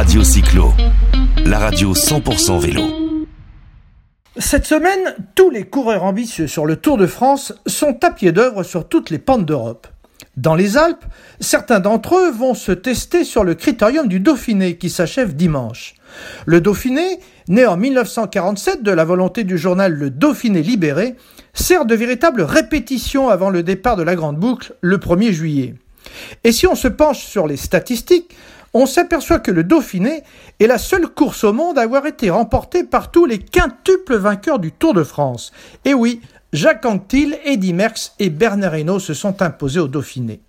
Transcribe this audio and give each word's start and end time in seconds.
Radio 0.00 0.24
Cyclo, 0.24 0.72
la 1.44 1.58
radio 1.58 1.92
100% 1.92 2.58
vélo. 2.58 2.84
Cette 4.38 4.64
semaine, 4.64 5.14
tous 5.34 5.50
les 5.50 5.64
coureurs 5.64 6.04
ambitieux 6.04 6.46
sur 6.46 6.64
le 6.64 6.76
Tour 6.76 6.96
de 6.96 7.06
France 7.06 7.52
sont 7.66 8.02
à 8.02 8.10
pied 8.10 8.32
d'œuvre 8.32 8.62
sur 8.62 8.88
toutes 8.88 9.10
les 9.10 9.18
pentes 9.18 9.44
d'Europe. 9.44 9.86
Dans 10.38 10.54
les 10.54 10.78
Alpes, 10.78 11.04
certains 11.40 11.80
d'entre 11.80 12.16
eux 12.16 12.30
vont 12.30 12.54
se 12.54 12.72
tester 12.72 13.24
sur 13.24 13.44
le 13.44 13.54
critérium 13.54 14.08
du 14.08 14.20
Dauphiné 14.20 14.78
qui 14.78 14.88
s'achève 14.88 15.36
dimanche. 15.36 15.96
Le 16.46 16.62
Dauphiné, 16.62 17.20
né 17.48 17.66
en 17.66 17.76
1947 17.76 18.82
de 18.82 18.92
la 18.92 19.04
volonté 19.04 19.44
du 19.44 19.58
journal 19.58 19.92
Le 19.92 20.08
Dauphiné 20.08 20.62
libéré, 20.62 21.16
sert 21.52 21.84
de 21.84 21.94
véritable 21.94 22.40
répétition 22.40 23.28
avant 23.28 23.50
le 23.50 23.62
départ 23.62 23.96
de 23.96 24.02
la 24.02 24.16
Grande 24.16 24.38
Boucle 24.38 24.72
le 24.80 24.96
1er 24.96 25.30
juillet. 25.30 25.74
Et 26.42 26.52
si 26.52 26.66
on 26.66 26.74
se 26.74 26.88
penche 26.88 27.22
sur 27.22 27.46
les 27.46 27.58
statistiques, 27.58 28.34
on 28.74 28.86
s'aperçoit 28.86 29.40
que 29.40 29.50
le 29.50 29.64
Dauphiné 29.64 30.22
est 30.58 30.66
la 30.66 30.78
seule 30.78 31.08
course 31.08 31.44
au 31.44 31.52
monde 31.52 31.78
à 31.78 31.82
avoir 31.82 32.06
été 32.06 32.30
remportée 32.30 32.84
par 32.84 33.10
tous 33.10 33.26
les 33.26 33.38
quintuples 33.38 34.16
vainqueurs 34.16 34.58
du 34.58 34.72
Tour 34.72 34.94
de 34.94 35.02
France. 35.02 35.52
Et 35.84 35.94
oui, 35.94 36.20
Jacques 36.52 36.86
Anquetil, 36.86 37.38
Eddy 37.44 37.72
Merckx 37.72 38.12
et 38.18 38.30
Bernard 38.30 38.76
Hinault 38.76 39.00
se 39.00 39.14
sont 39.14 39.42
imposés 39.42 39.80
au 39.80 39.88
Dauphiné. 39.88 40.40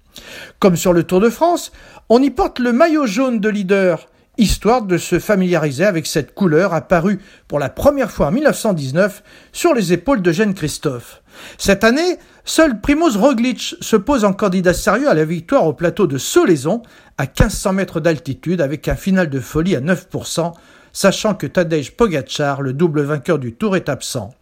Comme 0.60 0.76
sur 0.76 0.94
le 0.94 1.04
Tour 1.04 1.20
de 1.20 1.30
France, 1.30 1.72
on 2.10 2.22
y 2.22 2.30
porte 2.30 2.60
le 2.60 2.74
maillot 2.74 3.08
jaune 3.08 3.40
de 3.40 3.50
leader, 3.50 4.08
histoire 4.38 4.82
de 4.84 4.98
se 4.98 5.20
familiariser 5.20 5.86
avec 5.86 6.08
cette 6.08 6.34
couleur 6.34 6.74
apparue 6.74 7.20
pour 7.48 7.60
la 7.60 7.70
première 7.70 8.12
fois 8.12 8.28
en 8.28 8.32
1919 8.32 9.24
sur 9.52 9.74
les 9.74 9.94
épaules 9.94 10.22
de 10.22 10.32
Jeanne 10.32 10.54
Christophe. 10.54 11.22
Cette 11.58 11.84
année, 11.84 12.18
seul 12.46 12.80
Primoz 12.80 13.18
Roglic 13.18 13.76
se 13.80 13.96
pose 13.96 14.26
en 14.26 14.34
candidat 14.34 14.74
sérieux 14.74 15.10
à 15.10 15.14
la 15.14 15.26
victoire 15.26 15.66
au 15.66 15.74
plateau 15.74 16.08
de 16.08 16.18
Solaison, 16.18 16.82
à 17.18 17.24
1500 17.24 17.74
mètres 17.74 18.00
d'altitude, 18.00 18.62
avec 18.62 18.88
un 18.88 18.96
final 18.96 19.30
de 19.30 19.40
folie 19.40 19.76
à 19.76 19.82
9%, 19.82 20.54
sachant 20.94 21.36
que 21.36 21.48
Tadej 21.48 21.92
Pogacar, 21.92 22.62
le 22.62 22.74
double 22.74 23.02
vainqueur 23.02 23.40
du 23.40 23.54
Tour, 23.54 23.76
est 23.76 23.90
absent. 23.90 24.34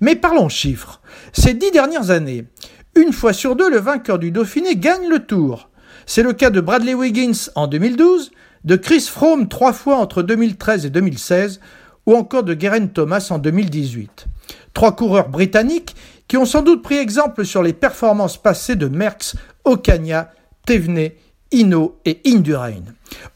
Mais 0.00 0.16
parlons 0.16 0.48
chiffres. 0.48 1.00
Ces 1.32 1.54
dix 1.54 1.70
dernières 1.70 2.10
années, 2.10 2.46
une 2.94 3.12
fois 3.12 3.32
sur 3.32 3.56
deux, 3.56 3.70
le 3.70 3.78
vainqueur 3.78 4.18
du 4.18 4.30
Dauphiné 4.30 4.76
gagne 4.76 5.08
le 5.08 5.20
Tour. 5.20 5.70
C'est 6.06 6.22
le 6.22 6.32
cas 6.32 6.50
de 6.50 6.60
Bradley 6.60 6.94
Wiggins 6.94 7.50
en 7.54 7.66
2012, 7.66 8.30
de 8.68 8.76
Chris 8.76 9.00
Froome 9.00 9.48
trois 9.48 9.72
fois 9.72 9.96
entre 9.96 10.22
2013 10.22 10.84
et 10.84 10.90
2016, 10.90 11.58
ou 12.04 12.14
encore 12.14 12.42
de 12.42 12.54
Geraint 12.58 12.86
Thomas 12.88 13.28
en 13.30 13.38
2018. 13.38 14.26
Trois 14.74 14.94
coureurs 14.94 15.30
britanniques 15.30 15.96
qui 16.28 16.36
ont 16.36 16.44
sans 16.44 16.60
doute 16.60 16.82
pris 16.82 16.96
exemple 16.96 17.46
sur 17.46 17.62
les 17.62 17.72
performances 17.72 18.36
passées 18.36 18.76
de 18.76 18.86
Merckx, 18.86 19.36
Ocagna, 19.64 20.32
Thévenet, 20.66 21.16
Hinault 21.50 21.98
et 22.04 22.20
Indurain. 22.26 22.82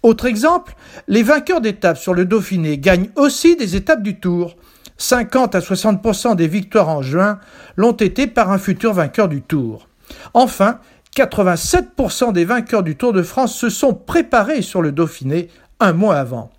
Autre 0.03 0.27
exemple, 0.27 0.75
les 1.09 1.23
vainqueurs 1.23 1.63
d'étapes 1.63 1.97
sur 1.97 2.13
le 2.13 2.27
Dauphiné 2.27 2.77
gagnent 2.77 3.09
aussi 3.17 3.57
des 3.57 3.75
étapes 3.75 4.03
du 4.03 4.21
Tour. 4.21 4.55
50 4.99 5.55
à 5.55 5.61
60% 5.61 6.37
des 6.37 6.47
victoires 6.47 6.91
en 6.91 7.01
juin 7.01 7.41
l'ont 7.79 7.93
été 7.93 8.27
par 8.27 8.51
un 8.51 8.59
futur 8.59 8.93
vainqueur 8.93 9.31
du 9.31 9.41
Tour. 9.41 9.89
Enfin, 10.35 10.79
87% 11.15 12.33
des 12.33 12.47
vainqueurs 12.47 12.83
du 12.83 12.97
Tour 12.97 13.13
de 13.13 13.23
France 13.23 13.55
se 13.55 13.69
sont 13.69 13.93
préparés 13.93 14.63
sur 14.63 14.81
le 14.81 14.93
Dauphiné 14.93 15.49
un 15.79 15.93
mois 15.93 16.17
avant. 16.17 16.51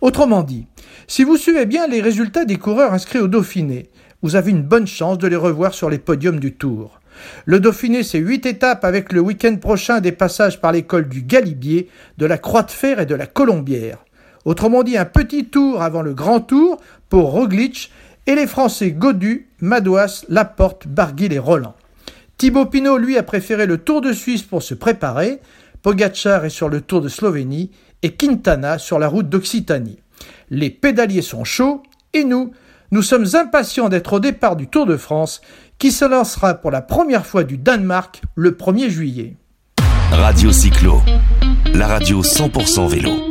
Autrement 0.00 0.42
dit, 0.42 0.66
si 1.06 1.24
vous 1.24 1.36
suivez 1.36 1.66
bien 1.66 1.86
les 1.86 2.00
résultats 2.00 2.46
des 2.46 2.56
coureurs 2.56 2.94
inscrits 2.94 3.18
au 3.18 3.28
Dauphiné, 3.28 3.90
vous 4.22 4.34
avez 4.34 4.50
une 4.50 4.62
bonne 4.62 4.86
chance 4.86 5.18
de 5.18 5.28
les 5.28 5.36
revoir 5.36 5.74
sur 5.74 5.90
les 5.90 5.98
podiums 5.98 6.40
du 6.40 6.54
Tour. 6.54 7.00
Le 7.44 7.60
Dauphiné, 7.60 8.02
c'est 8.02 8.18
huit 8.18 8.46
étapes 8.46 8.84
avec 8.86 9.12
le 9.12 9.20
week-end 9.20 9.56
prochain 9.56 10.00
des 10.00 10.12
passages 10.12 10.58
par 10.58 10.72
l'école 10.72 11.08
du 11.08 11.20
Galibier, 11.20 11.90
de 12.16 12.24
la 12.24 12.38
Croix 12.38 12.62
de 12.62 12.70
Fer 12.70 13.00
et 13.00 13.06
de 13.06 13.14
la 13.14 13.26
Colombière. 13.26 13.98
Autrement 14.46 14.84
dit, 14.84 14.96
un 14.96 15.04
petit 15.04 15.44
tour 15.46 15.82
avant 15.82 16.00
le 16.00 16.14
grand 16.14 16.40
tour 16.40 16.80
pour 17.10 17.32
Roglic 17.32 17.92
et 18.26 18.34
les 18.34 18.46
Français 18.46 18.92
Godu, 18.92 19.48
Madouas, 19.60 20.24
Laporte, 20.30 20.88
Barguil 20.88 21.34
et 21.34 21.38
Roland. 21.38 21.74
Thibaut 22.38 22.66
Pinot, 22.66 22.98
lui, 22.98 23.18
a 23.18 23.24
préféré 23.24 23.66
le 23.66 23.78
Tour 23.78 24.00
de 24.00 24.12
Suisse 24.12 24.42
pour 24.42 24.62
se 24.62 24.74
préparer. 24.74 25.40
Pogacar 25.82 26.44
est 26.44 26.50
sur 26.50 26.68
le 26.68 26.80
Tour 26.80 27.00
de 27.00 27.08
Slovénie 27.08 27.72
et 28.02 28.14
Quintana 28.14 28.78
sur 28.78 29.00
la 29.00 29.08
route 29.08 29.28
d'Occitanie. 29.28 29.98
Les 30.48 30.70
pédaliers 30.70 31.22
sont 31.22 31.42
chauds 31.42 31.82
et 32.12 32.22
nous, 32.22 32.52
nous 32.92 33.02
sommes 33.02 33.26
impatients 33.34 33.88
d'être 33.88 34.14
au 34.14 34.20
départ 34.20 34.54
du 34.54 34.68
Tour 34.68 34.86
de 34.86 34.96
France 34.96 35.40
qui 35.78 35.90
se 35.90 36.04
lancera 36.04 36.54
pour 36.54 36.70
la 36.70 36.80
première 36.80 37.26
fois 37.26 37.42
du 37.42 37.58
Danemark 37.58 38.22
le 38.36 38.52
1er 38.52 38.88
juillet. 38.88 39.36
Radio 40.12 40.52
Cyclo, 40.52 41.02
la 41.74 41.88
radio 41.88 42.22
100% 42.22 42.88
vélo. 42.88 43.27